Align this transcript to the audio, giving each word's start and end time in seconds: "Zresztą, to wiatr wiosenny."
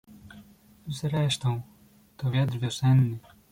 "Zresztą, 0.87 1.61
to 2.17 2.31
wiatr 2.31 2.59
wiosenny." 2.59 3.17